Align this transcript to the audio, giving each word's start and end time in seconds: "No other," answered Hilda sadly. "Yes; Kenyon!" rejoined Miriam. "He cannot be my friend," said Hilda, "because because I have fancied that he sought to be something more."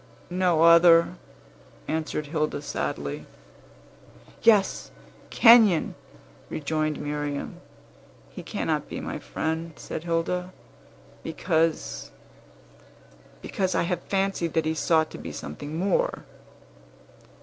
"No 0.31 0.63
other," 0.63 1.13
answered 1.87 2.25
Hilda 2.25 2.63
sadly. 2.63 3.27
"Yes; 4.41 4.89
Kenyon!" 5.29 5.93
rejoined 6.49 6.99
Miriam. 6.99 7.61
"He 8.31 8.41
cannot 8.41 8.89
be 8.89 8.99
my 8.99 9.19
friend," 9.19 9.73
said 9.75 10.03
Hilda, 10.03 10.53
"because 11.21 12.09
because 13.43 13.75
I 13.75 13.83
have 13.83 14.01
fancied 14.01 14.53
that 14.53 14.65
he 14.65 14.73
sought 14.73 15.11
to 15.11 15.19
be 15.19 15.31
something 15.31 15.77
more." 15.77 16.23